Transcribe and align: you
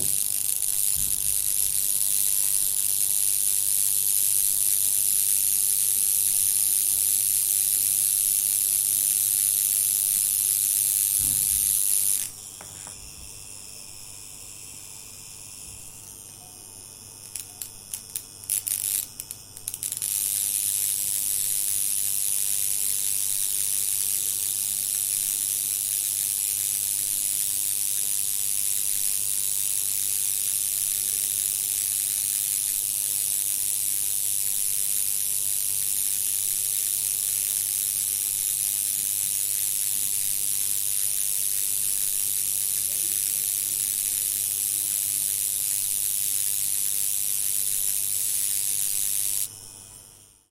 you 0.00 0.27